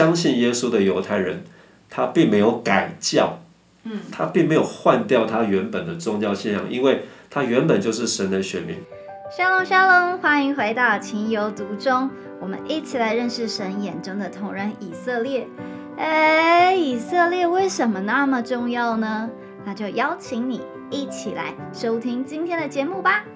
[0.00, 1.44] 相信耶稣的犹太人，
[1.90, 3.40] 他并没有改教，
[3.84, 8.76] 嗯，他并没有换掉他原本的宗教信仰，因为他原本就是神的选民。
[9.30, 12.08] 沙龙沙龙，欢迎回到情有独钟，
[12.40, 15.46] 我们一起来认识神眼中的同人以色列。
[15.98, 19.28] 哎，以色列为什么那么重要呢？
[19.66, 23.26] 那就邀请你一起来收听今天的节目吧。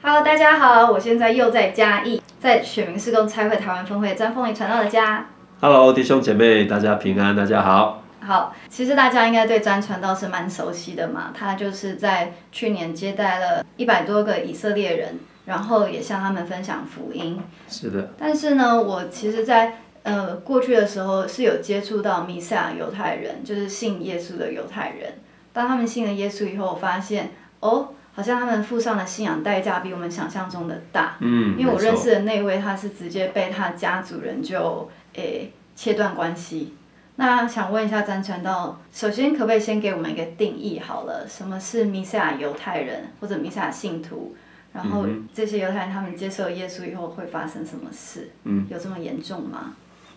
[0.00, 5.26] Hello，大家好，我现在又在嘉义，在选民施工差会台湾分会詹凤仪传道的家。
[5.60, 8.04] Hello，弟兄姐妹，大家平安，大家好。
[8.20, 17.42] 好，其实大家应该对詹传道是蛮熟悉的嘛，他就是在去年接待了一百多个以色列人，然后也向他们分享福音。
[17.68, 18.12] 是的。
[18.16, 25.14] 但是呢，我其实，在呃过去的时候是有接触到弥赛亚犹太人，就是信耶稣的犹太人。
[25.52, 27.88] 当他们信了耶稣以后，我发现哦。
[28.18, 36.74] 好像他们付上的信仰代价比我们想象中的大，嗯，因为我认识的那位他是直接被他家族人就诶切断关系。
[37.14, 44.34] 那想问一下詹传道，首先可不可以先给我们一个定义好了，什么是弥赛亚犹太人或者弥赛亚信徒？
[44.72, 48.30] 然后这些犹太人他们接受耶稣以后会发生什么事？
[48.42, 49.74] 嗯，有这么严重吗？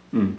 [0.10, 0.34] 嗯，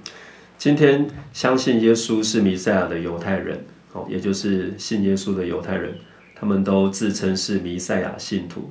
[0.59, 5.95] 今天相信耶稣是弥赛亚的犹太人，哦，也就是信耶稣的犹太人。
[6.43, 8.69] 他们都自称是弥赛亚信徒，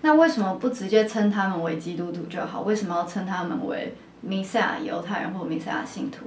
[0.00, 2.62] 那为什么不直接称他们为基督徒就好？
[2.62, 6.26] 为什么要称他们为弥赛亚犹太人或弥赛亚信徒？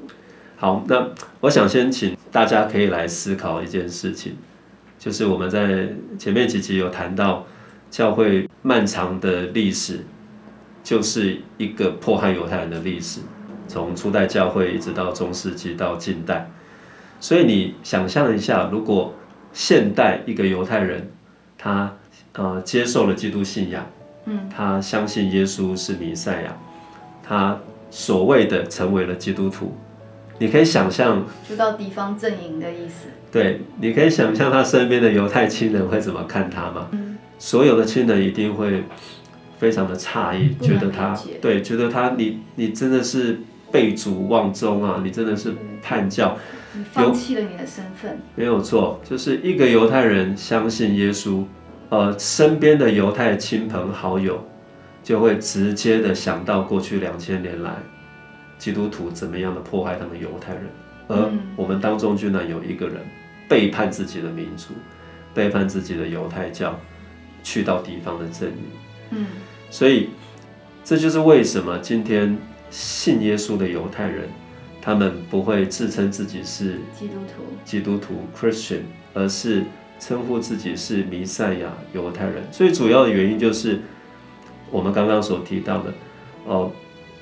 [0.56, 1.10] 好，那
[1.42, 4.38] 我想先请大家可以来思考一件事情，
[4.98, 7.46] 就是我们在前面几集有谈到
[7.92, 10.00] 教会漫长的历史，
[10.82, 13.20] 就是一个迫害犹太人的历史，
[13.68, 16.50] 从初代教会一直到中世纪到近代，
[17.20, 19.14] 所以你想象一下，如果
[19.56, 21.10] 现代一个犹太人，
[21.58, 21.96] 他
[22.34, 23.88] 呃接受了基督信仰，
[24.26, 26.58] 嗯，他相信耶稣是弥赛亚，
[27.24, 27.58] 他
[27.90, 29.74] 所谓的成为了基督徒，
[30.40, 33.08] 你可以想象，就到敌方阵营的意思。
[33.32, 36.90] 对，你可以想象他身边的犹太亲人会怎么看他吗？
[36.92, 38.84] 嗯，所有的亲人一定会
[39.58, 43.40] 非常的诧异，觉得他对，觉得他你你真的是
[43.72, 46.38] 背祖忘宗啊，你真的是叛教。
[46.92, 51.46] 放弃了你的身份，没有错，就是一个犹太人相信耶稣，
[51.88, 54.46] 呃，身边的犹太亲朋好友
[55.02, 57.76] 就会直接的想到过去两千年来
[58.58, 60.64] 基督徒怎么样的迫害他们犹太人，
[61.08, 62.98] 而我们当中居然有一个人
[63.48, 64.74] 背叛自己的民族，
[65.34, 66.78] 背叛自己的犹太教，
[67.42, 68.58] 去到敌方的阵营，
[69.12, 69.28] 嗯，
[69.70, 70.10] 所以
[70.84, 72.38] 这就是为什么今天
[72.70, 74.30] 信耶稣的犹太人。
[74.82, 78.82] 他们不会自称自己是基督徒，基督徒 Christian，
[79.16, 79.64] 而是
[80.00, 82.44] 称呼自己是弥赛亚犹太人。
[82.52, 83.80] 最主要的原因就是
[84.70, 85.92] 我们刚刚所提到的，
[86.46, 86.72] 哦，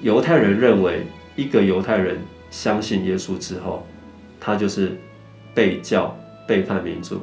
[0.01, 1.03] 犹太人认为
[1.37, 2.17] 一个犹太人
[2.51, 3.87] 相信耶稣之后，
[4.41, 4.97] 他就是
[5.53, 7.21] 被教背叛民族，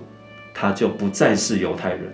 [0.54, 2.10] 他就不再是犹太人。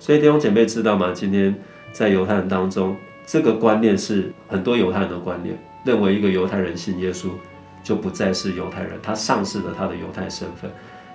[0.00, 1.12] 所以弟兄姐妹知道吗？
[1.14, 1.54] 今天
[1.92, 2.96] 在犹太人当中，
[3.30, 7.28] 这个观念是很多犹太人的观念，认为一个犹太人信耶稣。
[7.82, 10.70] 就不再是犹太人，他丧失了他的犹太身份。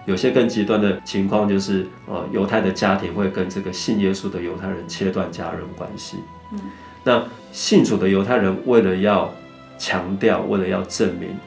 [0.05, 6.17] 有些更极端的情况就是，呃，犹太的家庭会跟这个信耶稣的犹太人切断家人关系。
[6.51, 6.59] 嗯，
[7.03, 9.31] 那信主的犹太人为了要
[9.77, 11.37] 强调，为了要证明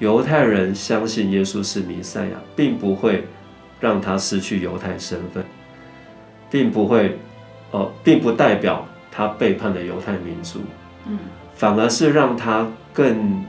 [0.00, 3.24] 犹太人相信耶稣是弥赛亚，并不会
[3.80, 5.42] 让他失去犹太身份，
[6.50, 7.18] 并不会，
[7.70, 8.86] 呃，并不代表
[9.18, 10.60] 他背叛了犹太民族。
[11.06, 11.18] 嗯，
[11.54, 13.44] 反而是让他更。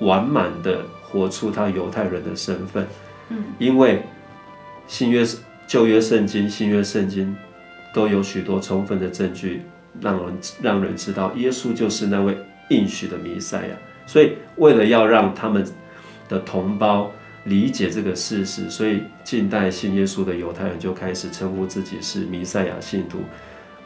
[0.00, 2.84] 完满的活出他犹太人的身份，
[3.28, 4.02] 嗯，因为
[4.88, 5.24] 新约
[5.68, 7.34] 旧约圣经、新约圣经
[7.94, 9.62] 都有许多充分的证据，
[10.00, 12.36] 让人让人知道耶稣就是那位
[12.70, 13.76] 应许的弥赛亚。
[14.04, 15.64] 所以，为了要让他们
[16.28, 17.10] 的同胞
[17.44, 23.20] 理解这个事实，所以近代信耶稣的犹太人就开始称呼自己是弥赛亚信徒，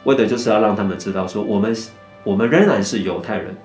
[0.03, 1.75] 为的就是要让他们知道说，我们
[2.23, 3.55] 我们仍然是犹太人。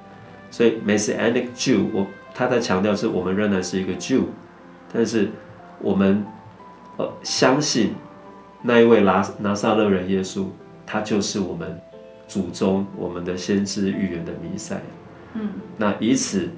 [0.50, 2.06] 所以，Messianic Jew，我。
[2.36, 4.22] 他在强调是我们仍然是一个 Jew，
[4.92, 5.28] 但是
[5.78, 6.27] 我们
[6.97, 7.95] 呃相信
[8.60, 10.47] 那一位拿拿撒勒人耶稣，
[10.84, 11.81] 他就是我们
[12.27, 14.81] 祖宗我们的先知预言的弥赛亚。
[15.34, 16.48] 嗯，那以此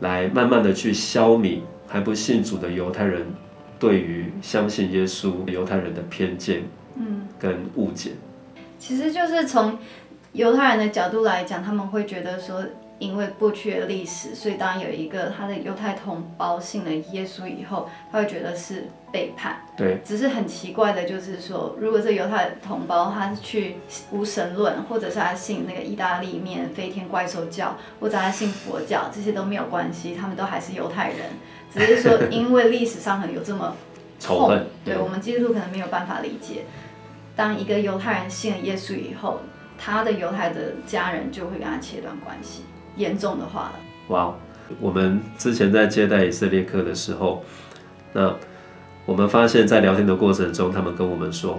[0.00, 3.24] 来慢慢的去消弭还不信主的犹太人
[3.78, 6.64] 对于相信耶稣犹太人的偏见，
[6.96, 8.10] 嗯，跟误解。
[8.80, 9.78] 其实就是从
[10.32, 12.64] 犹太人的角度来讲，他们会觉得说。
[13.00, 19.58] 因为过去的历史，所以当有一个他的犹太同胞信了耶稣以后，他会觉得是背叛。
[19.74, 23.76] 对，只是很奇怪的，就是说，如果这犹太同胞他是去
[24.10, 31.20] 无神论，或者是他信那个意大利面飞天怪兽教，或者他信佛教，这些都没有关系，他们都还是犹太人。
[31.72, 33.74] 只是说，因为历史上可能有这么
[34.18, 36.66] 仇恨，对我们基督徒可能没有办法理解。
[37.40, 39.40] 当一个犹太人信了耶稣以后，
[39.78, 42.64] 他的犹太的家人就会跟他切断关系。
[42.96, 43.80] 严重的话了。
[44.08, 44.34] 哇，
[44.78, 47.42] 我们之前在接待以色列客的时候，
[48.12, 48.36] 那
[49.06, 51.58] 我们发现，在聊天的过程中，他们跟我们说，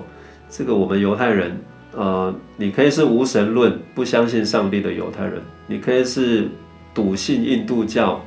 [0.51, 1.59] 这个我们犹太人，
[1.95, 6.47] 呃，你可以是无神论、不相信上帝的犹太人，你可以是
[6.93, 8.23] 笃信印度教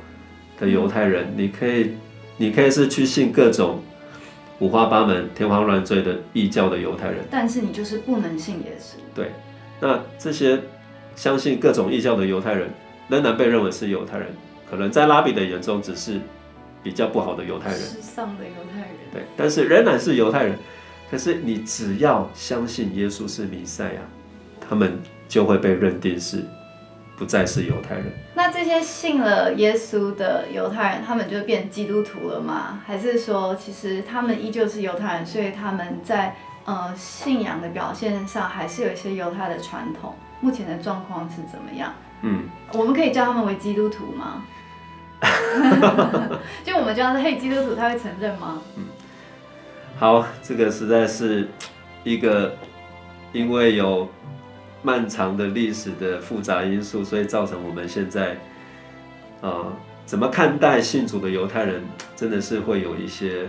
[0.59, 1.91] 的犹太人，你可以，
[2.35, 3.79] 你可以是去信各种
[4.59, 8.95] 五花八门、天花乱坠的异教的犹太人，但是你就是不能信耶稣。
[9.13, 9.31] 对，
[9.79, 10.61] 那这些
[11.15, 12.69] 相信各种异教的犹太人。
[13.07, 14.29] 仍然被认为是犹太人，
[14.67, 16.19] 可能在拉比的眼中只是
[16.81, 18.89] 比较不好的犹太人，世上的犹太人。
[19.13, 20.57] 对，但是仍然是犹太人。
[21.11, 24.01] 可是你只要相信耶稣是弥赛亚，
[24.59, 24.97] 他们
[25.27, 26.43] 就会被认定是
[27.17, 28.05] 不再是犹太人。
[28.33, 32.81] 那这些信了耶稣的犹太人，他们就变基督徒了吗？
[32.85, 36.35] 还是说，其实他们依旧是犹太人，所以他们在
[36.65, 40.15] 呃信仰的表现上还是有一些犹太的传统？
[40.41, 41.93] 目前的状况是怎么样？
[42.21, 44.43] 嗯，我们可以叫他们为基督徒吗？
[46.63, 48.61] 就我们叫他嘿基督徒，他会承认吗？
[48.75, 48.83] 嗯，
[49.97, 51.47] 好，这个实在是
[52.03, 52.55] 一个
[53.31, 54.07] 因为有
[54.85, 58.37] 漫长的历史的复杂因素，所以造成我们现在
[59.41, 59.73] 啊，
[60.05, 61.81] 怎么看待信主的犹太人，
[62.15, 63.47] 真的是会有一些。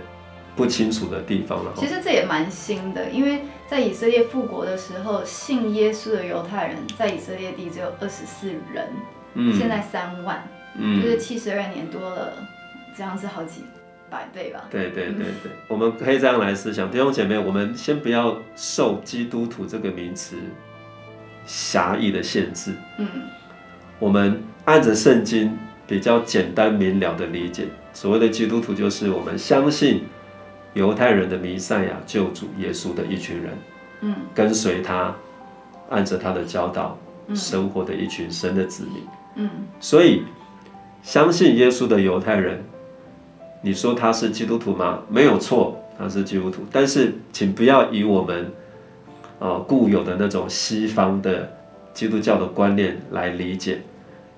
[0.57, 1.71] 不清楚的地方了。
[1.77, 8.89] 其实这也蛮新的，因为在以色列复国的时候，信耶稣的犹太人在以色列地只有二十四人，
[9.35, 10.43] 嗯，现在三万，
[10.79, 12.33] 嗯，就是七十二年多了，
[12.97, 13.65] 这样是好几
[14.09, 14.65] 百倍吧？
[14.71, 20.37] 对对对对，我们可以这样来思想，弟兄姐妹，我们先不要受基督徒这个名词
[21.47, 23.07] 狭义的限制，嗯，
[23.99, 25.57] 我们按着圣经
[25.87, 30.03] 比较简单明了的理解，所谓的基督徒就是我们相信。
[30.75, 33.59] 犹太人的弥赛亚救主耶稣的一群人，
[34.03, 35.17] 嗯，跟随他，
[35.89, 36.99] 按着他的教导
[37.35, 39.03] 生活的一群神的子民，
[39.37, 39.51] 嗯，
[39.81, 40.25] 所以
[41.03, 42.63] 相信耶稣的犹太人，
[43.63, 44.99] 你说他是基督徒吗？
[45.09, 46.63] 没有错，他是基督徒。
[46.71, 48.53] 但是请不要以我们
[49.39, 51.53] 啊固有的那种西方的
[51.93, 53.81] 基督教的观念来理解。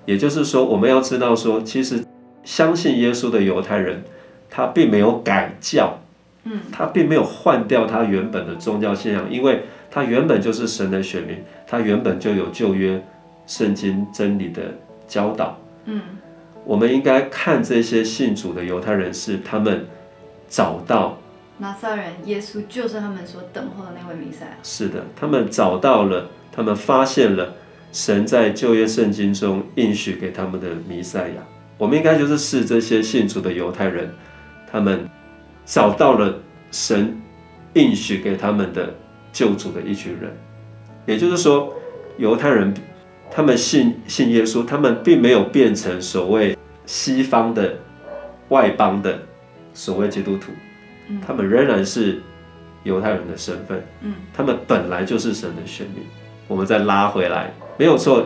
[0.05, 2.03] 也就是说，我们要知道说，其实
[2.43, 4.03] 相信耶稣的犹太人，
[4.49, 5.99] 他并没有改教。
[6.45, 11.37] 嗯，他并没有换掉他原本的宗教信仰，因为他原本就是神的选民，
[11.67, 13.03] 他原本就有旧约
[13.45, 14.61] 圣经真理的
[15.05, 15.59] 教导。
[15.83, 16.01] 嗯，
[16.63, 19.85] 我们应该看这些信主的犹太人是他们
[20.47, 21.17] 找到
[21.59, 24.57] 拿撒人耶稣就是他们所等候的那位弥赛亚。
[24.63, 27.53] 是的，他们找到了，他们发现了
[27.91, 31.43] 神在旧约圣经中应许给他们的弥赛亚。
[31.77, 34.09] 我们应该就是视这些信主的犹太人，
[34.71, 35.07] 他们。
[35.65, 36.33] 找到了
[36.71, 37.15] 神
[37.73, 38.91] 应许给他们的
[39.31, 40.35] 救主的一群人，
[41.05, 41.71] 也就是说，
[42.17, 42.73] 犹太人
[43.29, 46.57] 他们信信耶稣，他们并没有变成所谓
[46.87, 47.75] 西方的
[48.47, 49.19] 外邦的
[49.75, 50.51] 所谓基督徒，
[51.25, 52.21] 他们仍然是
[52.83, 56.03] 犹太人的身份，嗯，他们本来就是神的选民。
[56.47, 58.25] 我们再拉回来，没有错，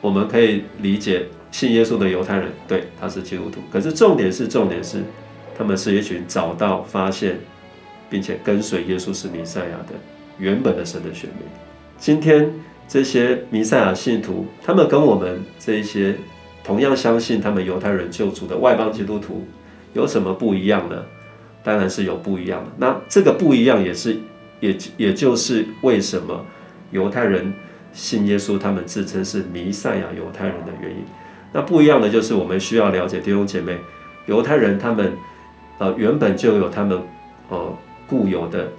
[0.00, 3.60] 我们可以理解信耶稣的犹太人，对，他是基督徒。
[3.72, 5.02] 可是重点是，重点是。
[5.58, 7.38] 他们是一群找到、发现，
[8.10, 9.94] 并且跟随耶稣是弥赛亚的
[10.38, 11.48] 原本的神的选民。
[11.96, 12.52] 今天
[12.86, 16.14] 这些弥赛亚信徒，他们跟我们这一些
[16.62, 19.46] 同样相信他们犹太人救主的外邦基督徒
[19.94, 21.02] 有什么不一样呢？
[21.66, 22.70] 当然是有不一样的。
[22.78, 24.16] 那这个不一样，也是
[24.60, 26.46] 也也就是为什么
[26.92, 27.52] 犹太人
[27.92, 31.04] 信耶稣，他们自称是弥赛亚犹太人的原因。
[31.52, 33.76] 那不一样的就是，我们需要了解弟兄姐妹，
[34.26, 35.12] 犹太人他们。
[35.78, 36.98] 呃，原本就有他们
[37.50, 37.70] 呃
[38.08, 38.72] 固有的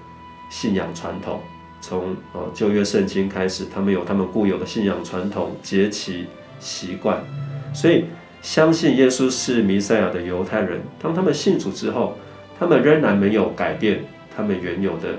[0.50, 1.39] 信仰传统，
[1.79, 6.25] 从呃旧约圣经开始，他们有他们固有的信仰传统、节期、
[6.60, 7.24] 习惯，
[7.72, 8.06] 所以
[8.41, 12.17] 相信耶稣是弥赛亚的犹太人，当他们信主之后，
[12.60, 14.04] 他们仍然没有改变
[14.36, 15.10] 他们原有的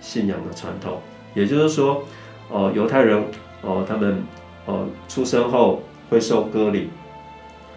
[0.00, 1.00] 信仰的传统，
[1.34, 2.04] 也就是说，
[2.50, 3.22] 哦，犹太人
[3.62, 4.22] 哦，他们
[4.66, 6.90] 哦出生后会受割礼，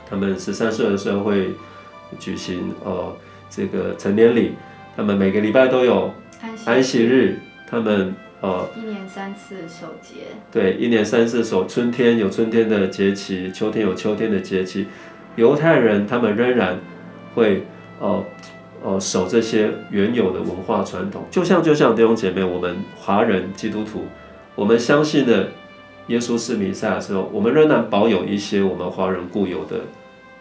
[0.09, 1.49] 他们十三岁的时候会
[2.19, 3.15] 举行呃。
[3.51, 4.53] 这个成年礼，
[4.95, 6.13] 他们每个礼拜都有
[6.65, 10.17] 安息日，他们呃，一年三次守节，
[10.51, 14.85] 对，一年三次守，春天有春天的节气，秋天有秋天的节气。
[15.35, 16.77] 犹太人他们仍然
[17.33, 17.63] 会
[17.99, 18.23] 呃
[18.83, 24.03] 呃守这些原有的文化传统，就像就像弟兄姐妹，我们华人基督徒，
[24.55, 25.47] 我们相信的
[26.07, 29.81] 耶稣是弥赛亚的时候，我们仍然保有一些我们华人固有的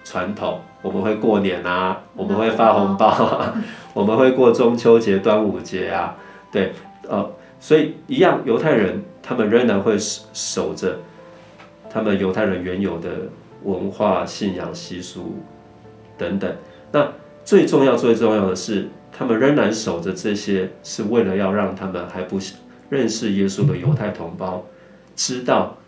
[0.05, 3.55] 传统，我们会过年啊，我们会发红包啊，
[3.93, 6.17] 我们会过中秋节、端午节啊，
[6.51, 6.73] 对，
[7.09, 7.31] 呃，
[7.61, 10.99] 所以一样，犹太人他们仍然会守守着
[11.91, 13.11] 他们犹太人原有的
[13.65, 15.37] 文化、信仰、习俗
[16.17, 16.51] 等等。
[16.93, 17.07] 那
[17.49, 22.39] 最重要、最重要的是，他们仍然守着这些，是为了要让他们还不
[22.91, 24.67] 认识耶稣的犹太同胞
[25.17, 25.79] 知道，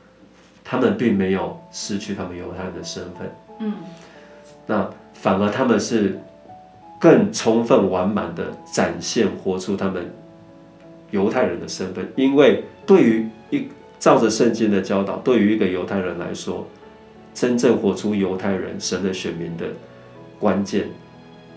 [0.64, 3.31] 他们并没有失去他们犹太人的身份。
[3.59, 3.75] 嗯，
[4.67, 6.19] 那反而他们是
[6.99, 10.11] 更充分完满的展现活出他们
[11.11, 16.67] 犹太人的身份，因为对于一照着圣经的教导，对于一个犹太人来说，
[17.35, 19.67] 真正活出犹太人神的选民的
[20.38, 20.88] 关键，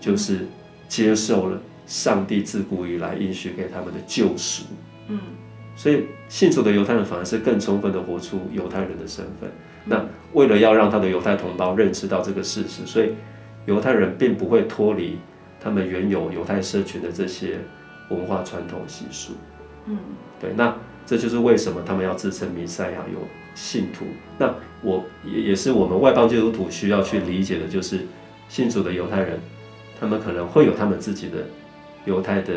[0.04, 0.40] 就是
[0.86, 4.64] 接受了上帝自古以来应许给他们的救赎。
[5.08, 5.18] 嗯，
[5.74, 9.50] 所以信主的犹太人反而是更充分的活出犹太人的身份。
[9.86, 13.14] 那为了要让他的犹太同胞认识到这个事实，所以
[13.64, 15.16] 犹太人并不会脱离
[15.58, 17.60] 他们原有犹太社群的这些
[18.10, 19.32] 文化传统习俗。
[19.86, 19.96] 嗯，
[20.38, 23.18] 对，那这就是为什么他们要自称弥赛亚有
[23.54, 24.04] 信徒。
[24.38, 28.00] 那我也也是我们外邦基督徒需要去理解的，就是
[28.48, 29.38] 信主的犹太人，
[30.00, 31.38] 他们可能会有他们自己的
[32.04, 32.52] 犹太的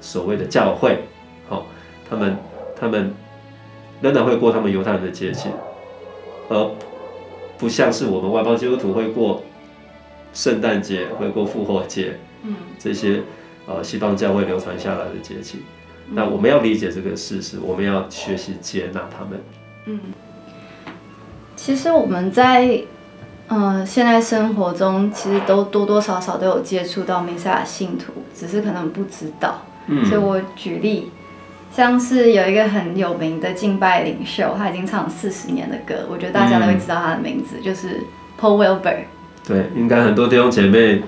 [0.00, 0.98] 所谓的教会，
[1.48, 1.66] 好、
[2.08, 2.36] 他们
[2.78, 3.12] 他们
[4.00, 5.48] 仍然会过他们犹太人的节气，
[6.48, 6.70] 而
[7.58, 9.42] 不像是我们外邦基督徒会过
[10.34, 13.22] 圣诞节、会过复活节嗯，这些
[13.66, 15.62] 呃西方教会流传下来的节气。
[16.10, 19.40] 那我们要理解这个事实，我们要学习接纳他们。
[19.86, 20.00] 嗯，
[21.56, 22.80] 其实我们在
[23.48, 29.62] 嗯、呃现在生活中，其实都多多少少都有接触到弥赛亚信徒，只是可能不知道。
[29.88, 31.12] 嗯所以我举例，
[31.70, 38.00] 像是有一个很有名的敬拜领袖，他已经唱四十年的歌，我觉得大家都会知道他的名字，就是
[38.40, 38.96] Paul Wilbur。
[39.46, 41.02] 对，应该很多弟兄姐妹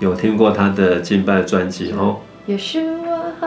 [0.00, 2.18] 有听过他的敬拜专辑哦。
[2.44, 2.82] 也是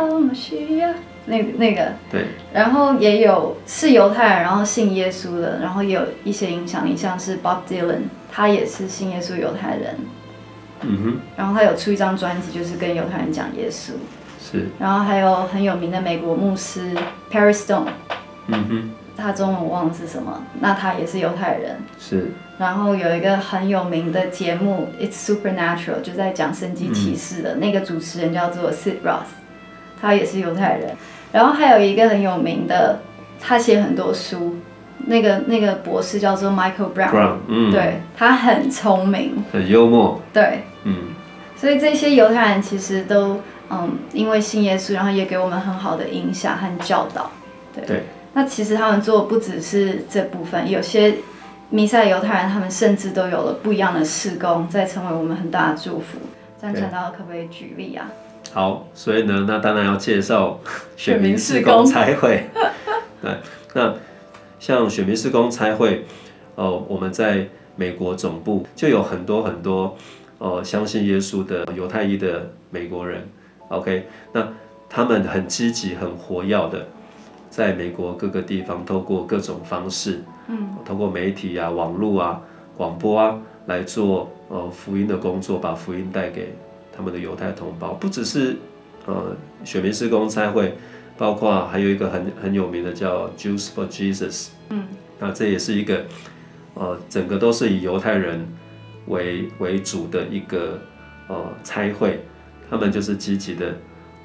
[0.01, 0.89] 我好么需要
[1.25, 9.95] 那个那个，对，然后也有是犹太人，然后信耶稣的，然后也有一些影响力，像是 Bob Dylan，他也是信耶稣犹太人，
[10.81, 13.91] 嗯哼，然后他有出一张专辑，就是跟犹太人讲耶稣，
[14.41, 16.93] 是，然后还有很有名的美国牧师
[17.31, 17.88] Perry Stone，
[18.47, 21.77] 嗯哼，他中文我忘了是什么，那他也是犹太人。
[22.00, 29.31] 是，然后有一个很有名的节目《It's Supernatural》，就在讲神级骑士的、那个主持人叫做 Sid Roth，
[30.03, 30.93] 他也是犹太人。
[31.31, 33.00] 然后还有一个很有名的，
[33.39, 34.57] 他写很多书，
[35.07, 40.95] 那个那个博士叫做 Michael Brown，Brown，嗯，，对他很聪明，很幽默，对，嗯，
[41.55, 47.31] 所以这些犹太人其实都嗯因为信耶稣，然后也给我们很好的影响和教导，
[47.74, 47.86] 对。
[47.86, 48.03] 对
[48.36, 51.15] 那其实他们做的不只是这部分，有些
[51.69, 56.17] 弥赛犹太人他们甚至都有了不一样的事工，在成为我们很大的祝福。
[56.60, 58.10] 这样对传道可不可以举例啊？
[58.53, 60.60] 好，所以呢，那当然要介绍
[60.95, 62.43] 选选民民事工事工差会。
[63.19, 63.31] 对，
[63.74, 63.95] 那
[64.60, 66.05] 像选民事工差会，
[66.53, 69.98] 哦，我们在美国总部就有很多很多，
[70.38, 73.27] 呃，相信耶稣的犹太裔的美国人。
[73.69, 74.48] OK，那
[74.88, 76.86] 他们很积极、很活跃的，
[77.50, 82.39] 在美国各个地方，透过各种方式，嗯，通过媒体啊、网络啊、
[82.77, 86.53] 广播啊来做呃福音的工作，把福音带给
[86.95, 87.93] 他们的犹太同胞。
[87.93, 88.57] 不只是
[89.05, 90.75] 呃选民施工差会，
[91.17, 94.85] 包括还有一个很很有名的叫 Jews for Jesus，嗯，
[95.19, 96.05] 那这也是一个
[96.73, 98.47] 呃整个都是以犹太人
[99.07, 100.79] 为为主的一个
[101.27, 102.19] 呃差会，
[102.69, 103.75] 他们就是积极的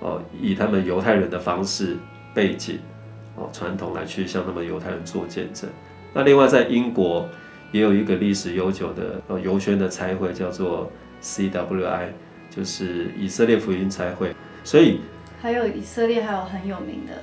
[0.01, 1.97] 呃以他们犹太人的方式
[2.33, 2.79] 背景
[3.35, 5.69] 哦传统来去向他们犹太人做见证。
[6.15, 7.29] 那另外在英国
[7.71, 10.91] 也有一个历史悠久的呃游宣的差会，叫做
[11.23, 12.09] CWI，
[12.59, 14.35] 就是以色列福音差会。
[14.65, 15.01] 所以
[15.41, 17.23] 还有以色列还有很有名的，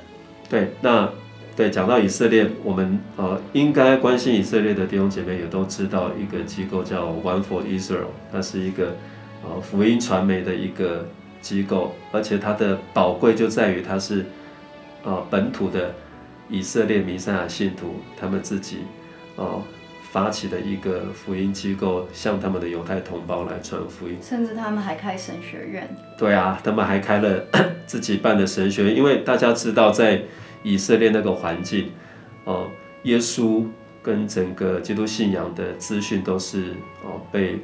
[0.50, 1.12] 对，那
[1.54, 8.96] 对讲到以色列，我们呃应该关心以色列的弟兄姐妹也都知道一个机构叫 One for Israel，它是一个
[9.44, 11.08] 呃福音传媒的一个
[11.42, 14.26] 机构，而且它的宝贵就在于它是
[15.04, 15.94] 呃本土的
[16.50, 18.80] 以色列弥赛亚信徒他们自己
[19.36, 19.62] 呃
[20.12, 24.18] 发起的一个福音机构，向他们的犹太同胞来传福音。
[24.22, 25.96] 甚至他们还开神学院。
[26.18, 27.46] 对啊，他们还开了
[27.86, 30.22] 自己办的神学院，因为大家知道，在
[30.64, 31.92] 以色列那个环境，
[32.46, 32.68] 哦，
[33.04, 33.66] 耶稣
[34.02, 37.60] 跟整个基督信仰的资讯都是哦被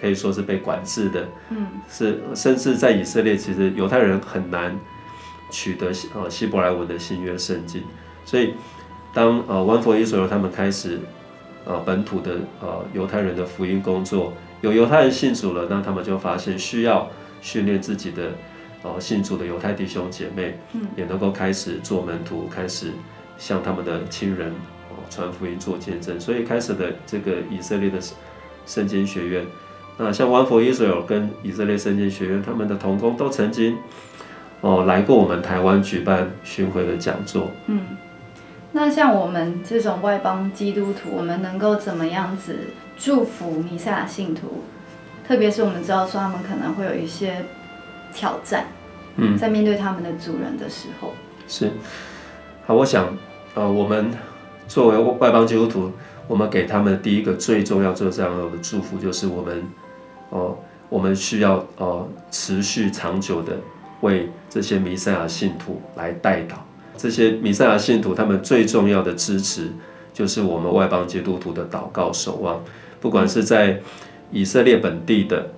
[0.00, 4.76] 可以说是被管制的，嗯，是甚至在以色列，其实犹太人很难
[5.50, 7.82] 取得呃希伯来文的新约圣经，
[8.24, 8.54] 所以
[9.14, 11.00] 当呃 One for Israel 他们开始
[11.66, 14.32] 呃本土的呃犹太人的福音工作，
[14.62, 17.10] 有犹太人信主了，那他们就发现需要
[17.42, 18.30] 训练自己的
[18.82, 22.92] 呃信主的犹太弟兄姐妹，嗯，也能够开始做门徒，开始
[23.36, 24.48] 向他们的亲人
[24.88, 27.98] 哦传福音做见证，所以开始的这个以色列的
[28.64, 29.44] 圣经学院。
[29.98, 33.78] 那像 One for Israel 跟以色列圣经学院，他们的同工都曾经
[34.60, 37.50] 哦来过我们台湾举办巡回的讲座。
[37.66, 37.80] 嗯，
[38.72, 42.58] 那像我们这种外邦基督徒，我们能够怎么样子
[42.96, 44.62] 祝福弥赛亚信徒？
[45.26, 47.44] 特别是我们知道说他们可能会有一些
[48.12, 48.66] 挑战，
[49.16, 51.12] 嗯，在面对他们的主人的时候，
[51.48, 51.72] 是。
[52.66, 53.16] 好，我想
[53.54, 54.10] 呃，我们
[54.68, 55.90] 作为外邦基督徒，
[56.28, 59.64] 我们给他们第一个最重要、最重要的祝福，就是我们
[60.30, 60.58] 哦，
[60.88, 63.58] 我们需要呃持续长久的
[64.02, 66.56] 为这些弥赛亚信徒来代祷。
[66.96, 69.70] 这些弥赛亚信徒，他们最重要的支持，
[70.12, 72.62] 就是我们外邦基督徒的祷告守望。
[73.00, 73.80] 不管是在
[74.32, 75.50] 以色列本地的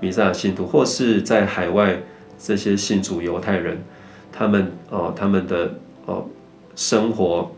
[0.00, 2.02] 弥赛亚信徒，或是在海外
[2.38, 3.82] 这些信主犹太人，
[4.30, 6.26] 他们哦，他们的哦
[6.74, 7.50] 生活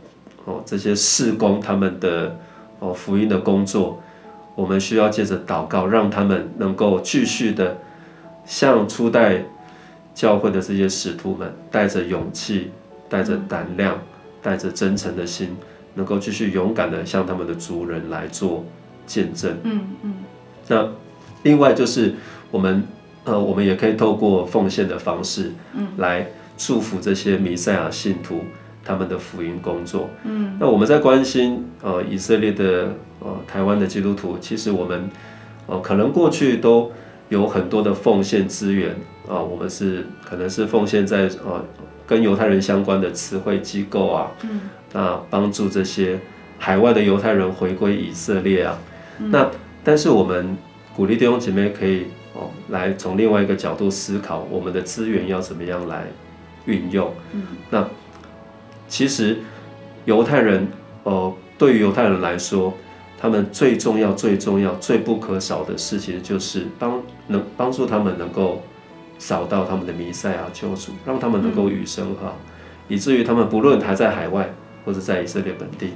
[0.44, 2.38] 哦这些事工，他们的
[2.78, 4.00] 哦福音的工作，
[4.54, 7.78] 我们需要借着祷告，让他们能够继续的
[8.46, 9.42] 像初代
[10.14, 12.70] 教会的这些使徒们，带着勇气。
[13.08, 13.98] 带着胆量，
[14.42, 15.56] 带着真诚的心，
[15.94, 18.64] 能够继续勇敢的向他们的族人来做
[19.06, 19.56] 见证。
[19.64, 20.14] 嗯嗯。
[20.68, 20.88] 那
[21.42, 22.14] 另外就是
[22.50, 22.82] 我们
[23.24, 28.40] 呃，我们也可以透过奉献的方式，嗯，来祝福这些弥赛亚信徒
[28.84, 30.10] 他们的福音工作。
[30.24, 30.56] 嗯。
[30.60, 35.08] 那我们在关心呃以色列的呃台湾的基督徒，其实我们
[35.66, 36.92] 呃可能过去都
[37.30, 38.94] 有很多的奉献资源
[39.26, 41.64] 啊，我们是可能是奉献在呃。
[42.08, 44.62] 跟犹太人相关的词汇机构啊，嗯，
[44.94, 46.18] 那帮助这些
[46.58, 48.78] 海外的犹太人回归以色列啊，
[49.18, 49.50] 那
[49.84, 50.56] 但是我们
[50.96, 56.06] 鼓励弟兄姐妹可以哦，来从另外一个角度思考，我们的资源要怎么样来
[56.64, 57.12] 运用。
[57.32, 57.86] 嗯，那
[58.88, 59.36] 其实
[60.06, 60.66] 犹太人
[61.02, 62.72] 哦，对于犹太人来说，
[63.20, 68.62] 他们最重要、最重要、最不可少的事情，就是帮能帮助他们能够。
[69.18, 72.36] 找到他们的弥赛亚救主，让他们能够与神和好，
[72.86, 74.48] 以至于他们不论还在海外
[74.84, 75.94] 或者在以色列本地，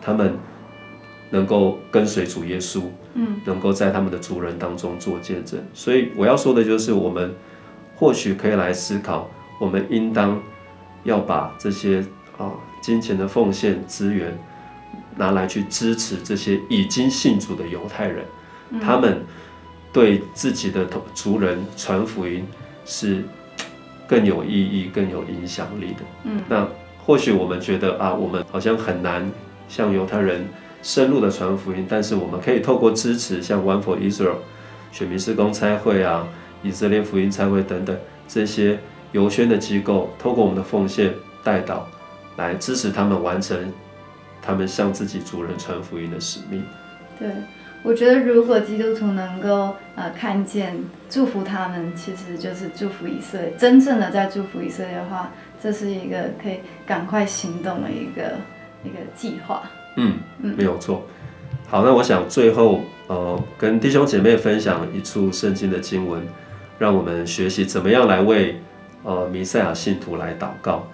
[0.00, 0.36] 他们
[1.30, 2.82] 能够跟随主耶稣，
[3.14, 5.58] 嗯，能够在他们的族人当中做见证。
[5.72, 7.34] 所以我要说的就是，我们
[7.96, 10.40] 或许可以来思考，我们应当
[11.04, 12.04] 要把这些
[12.36, 14.38] 啊金钱的奉献资源
[15.16, 18.24] 拿来去支持这些已经信主的犹太人，
[18.82, 19.24] 他们。
[19.92, 22.46] 对自己的族人传福音
[22.84, 23.24] 是
[24.06, 26.00] 更有意义、更有影响力的。
[26.24, 26.66] 嗯，那
[27.04, 29.30] 或许我们觉得啊，我们好像很难
[29.68, 30.48] 向犹太人
[30.82, 34.38] 深入的传福音，但是我们可以透过支持像 One for Israel、
[34.90, 36.26] 选民施工差会啊、
[36.62, 38.78] 以色列福音差会等等这些
[39.12, 41.86] 游宣的机构，透过我们的奉献带导，
[42.36, 43.72] 来支持他们完成
[44.42, 46.64] 他们向自己族人传福音的使命。
[47.18, 47.28] 对。
[47.82, 50.76] 我觉得，如果基督徒能够呃看见
[51.08, 53.54] 祝福他们，其实就是祝福以色列。
[53.56, 55.30] 真正的在祝福以色列的话，
[55.62, 58.36] 这是一个可以赶快行动的一个
[58.84, 59.62] 一个计划。
[59.96, 61.06] 嗯嗯，没有错。
[61.68, 66.20] 好，那我想最后呃跟弟兄姐妹分享一处圣经的经文，
[66.78, 68.60] 让我们学习怎么样来为
[69.04, 70.86] 呃弥赛亚信徒来祷告。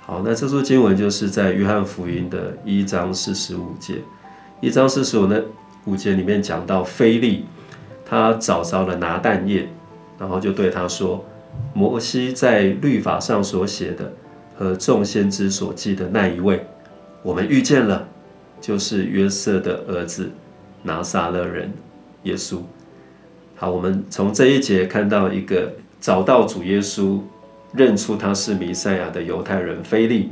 [0.00, 3.96] 好，那这处经文就是在约翰福音的一章四十五节，
[4.60, 5.42] 一章四十五呢。
[5.88, 7.46] 五节里面讲到菲利，
[8.04, 9.66] 他找着了拿蛋叶，
[10.18, 11.24] 然后就对他说
[11.72, 14.12] ：“摩西在律法上所写的
[14.54, 16.66] 和众先知所记的那一位，
[17.22, 18.06] 我们遇见了，
[18.60, 20.30] 就是约瑟的儿子
[20.82, 21.72] 拿撒勒人
[22.24, 22.58] 耶稣。”
[23.56, 27.18] 好，我们从这一节看到一个找到主耶稣、
[27.72, 30.30] 认出他是弥赛亚的犹太人菲利，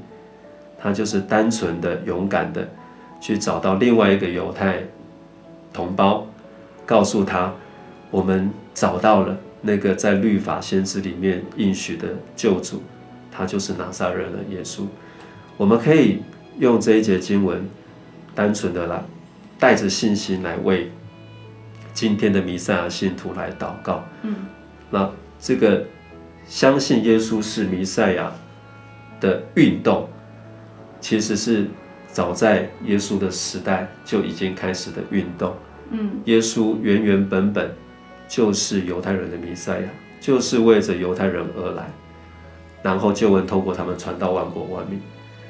[0.78, 2.68] 他就是单纯的、勇敢的
[3.20, 4.82] 去找到另外一个犹太。
[5.76, 6.26] 同胞
[6.86, 7.52] 告诉他
[8.10, 12.82] ：“我们找到了那个在律法先知里面应许的救主，
[13.30, 14.84] 他就是拿撒勒的耶稣。
[15.58, 16.22] 我们可以
[16.58, 17.68] 用这一节经文，
[18.34, 19.02] 单纯的来
[19.58, 20.90] 带着信心来为
[21.92, 24.02] 今天的弥赛亚信徒来祷告。
[24.22, 24.34] 嗯，
[24.90, 25.84] 那这个
[26.46, 28.32] 相信耶稣是弥赛亚
[29.20, 30.08] 的运动，
[31.00, 31.66] 其实是
[32.08, 35.54] 早在耶稣的时代就已经开始的运动。
[35.90, 37.74] 嗯，耶稣原原本本
[38.28, 39.88] 就是犹太人的弥赛亚，
[40.20, 41.90] 就是为着犹太人而来，
[42.82, 45.00] 然后救恩透过他们传到万国万民。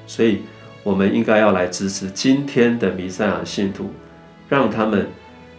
[0.07, 0.43] 所以，
[0.83, 3.91] 我们应该要来支持今天的弥赛亚信徒，
[4.49, 5.09] 让他们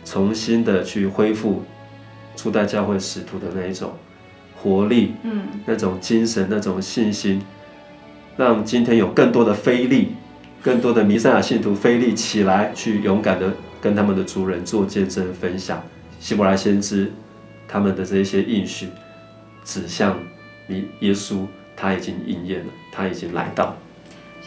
[0.05, 1.63] 重新的去恢复
[2.35, 3.91] 初代教会使徒的那一种
[4.55, 7.41] 活力，嗯，那种精神，那种信心，
[8.37, 10.13] 让今天有更多的非力，
[10.63, 15.81] 更多的弥赛亚信徒非力起来，去勇敢的跟他们的族人做见证分享。
[16.19, 17.11] 希伯来先知
[17.67, 18.89] 他们的这些应许，
[19.63, 20.17] 指向
[20.67, 23.75] 你耶稣，他已经应验了，他已经来到。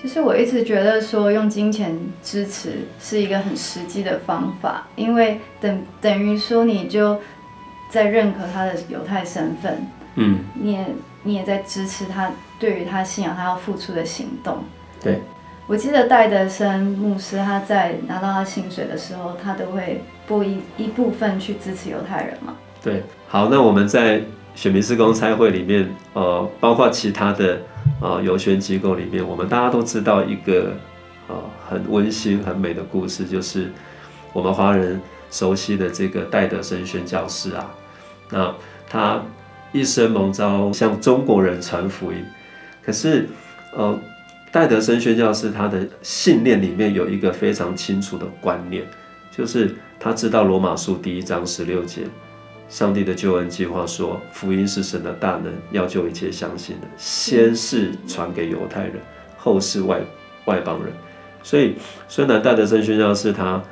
[0.01, 7.21] 其实我一直觉得说用金钱支持是一个很实际的方法，因为等等于说你就
[7.91, 10.87] 在认可他的犹太身份，嗯，你也
[11.23, 14.65] 你也在支持他对于他信仰他要付出的行动。
[15.03, 15.21] 对，
[15.71, 22.57] 我记得戴德生牧师他在拿到他薪水的时候，他都会拨一一部分去支持犹太人嘛。
[22.83, 24.21] 对，好，那我们在
[24.57, 27.61] 选民施工差会里面，呃，包括其他的
[28.01, 30.73] 呃游学机构里面，我们大家都知道一个
[31.29, 31.37] 呃
[31.69, 33.71] 很温馨、很美的故事，就是
[34.33, 37.71] 我们华人熟悉的这个戴德生宣教士啊，
[38.31, 38.53] 那
[38.89, 39.23] 他
[39.71, 42.25] 一生蒙召向中国人传福音，
[42.85, 43.29] 可是
[43.77, 43.97] 呃，
[44.53, 48.85] 戴德生宣教士他的信念里面有一个非常清楚的观念，
[49.31, 52.03] 就是他知道罗马书第一章十六节。
[52.69, 56.87] 上帝的救恩计划说，福音是神的大能，要救一切相信的。
[56.97, 58.95] 先是传给犹太人，
[59.37, 60.01] 后是外
[60.45, 60.93] 外邦人。
[61.43, 61.75] 所以，
[62.07, 63.63] 虽然戴德生宣教士他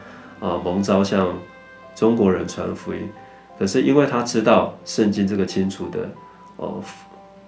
[0.40, 1.36] 啊蒙召向
[1.94, 3.08] 中国人传福音，
[3.58, 6.08] 可是因为他知道圣经这个清楚的
[6.56, 6.82] 哦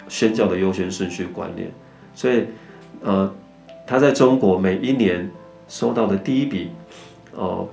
[0.09, 1.69] 宣教的优先顺序观念，
[2.15, 2.47] 所以
[3.03, 3.33] 呃
[3.87, 5.31] 他在中国每一年
[5.69, 6.71] 收到的第一笔
[7.35, 7.69] 哦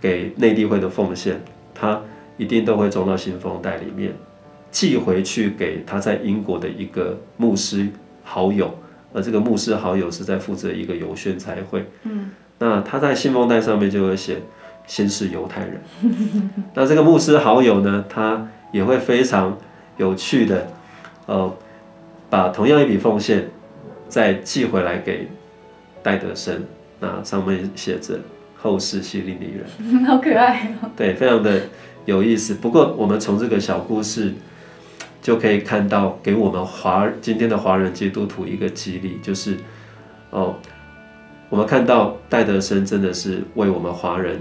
[0.00, 1.40] 给内地会的奉献，
[1.74, 2.00] 他。
[2.38, 4.12] 一定都会装到信封袋里面，
[4.70, 7.88] 寄回去给他在英国的一个牧师
[8.22, 8.78] 好友，
[9.14, 11.86] 而这个牧师好友是在负责一个游宣才会。
[12.02, 14.42] 嗯，那他在信封袋上面就会写
[14.86, 15.80] “先是犹太人”。
[16.76, 19.56] 那这个牧师好友呢，他也会非常
[19.96, 20.66] 有趣的，
[21.24, 21.50] 呃，
[22.28, 23.48] 把同样一笔奉献
[24.08, 25.28] 再寄回来给
[26.02, 26.64] 戴德生，
[27.00, 28.20] 那上面写着
[28.56, 29.66] “后世希利尼人”，
[30.06, 30.90] 好可爱哦。
[30.96, 31.62] 对，非常的。
[32.06, 34.32] 有意思，不过我们从这个小故事
[35.20, 39.56] 就可以看到，给我们华今天的华人基督徒一个激励，就是
[40.30, 40.54] 哦，
[41.48, 44.38] 我们看到戴德生真的是为我们华人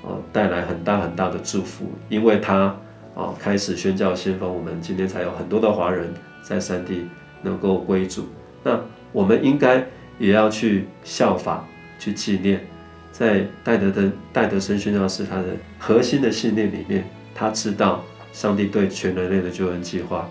[0.00, 2.74] 哦带来很大很大的祝福，因为他
[3.12, 7.06] 哦开始宣教先锋，我们今天才有很多的华人在三地
[7.42, 8.24] 能够归主。
[8.64, 8.80] 那
[9.12, 9.86] 我们应该
[10.18, 11.66] 也要去效法，
[11.98, 12.64] 去纪念。
[13.12, 15.48] 在戴德的戴德生宣教士他的
[15.78, 20.26] 核心的信念里面，他知道上帝对全人类的救恩计划，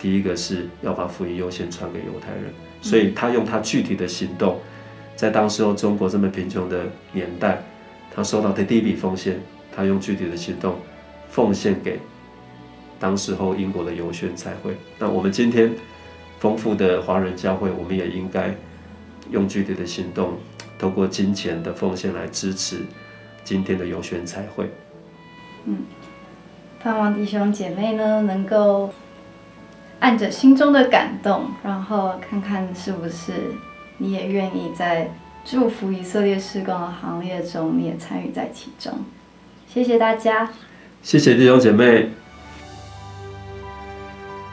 [0.00, 4.60] 第一个是要把福音优先传给犹太人，所以他用他具体的行动，
[5.14, 7.62] 在当时候中国这么贫穷的年代，
[8.12, 9.40] 他收到的第一笔奉献，
[9.74, 10.76] 他用具体的行动
[11.30, 12.00] 奉献给
[12.98, 14.76] 当时候英国的游宣才会。
[14.98, 15.72] 那我们今天
[16.44, 18.54] 丰富的华人教会，我们也应该
[19.30, 20.34] 用具体的行动。
[20.78, 22.80] 透过金钱的奉献来支持
[23.42, 24.70] 今天的游选彩绘。
[25.64, 25.78] 嗯，
[26.78, 28.92] 盼望弟兄姐妹呢能够
[30.00, 33.32] 按着心中的感动，然后看看是不是
[33.96, 35.10] 你也愿意在
[35.46, 38.92] 祝福以色列施工的行列中，你也参与在其中。
[39.66, 40.50] 谢谢大家，
[41.00, 42.10] 谢谢弟兄姐妹，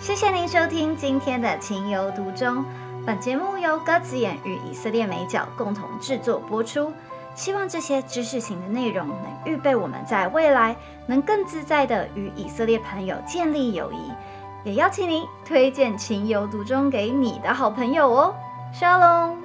[0.01, 2.65] 谢谢您收听今天的情有独钟。
[3.05, 6.91] 本节目由鸽子眼与以色列美角共同制作播出。
[7.35, 14.11] 希望这些知识型的内容能预备我们在未来能更自在的与以色列朋友建立友谊。
[14.63, 18.35] 也邀请您推荐《情有独钟》给你的好朋友哦。
[18.73, 19.40] Shalom。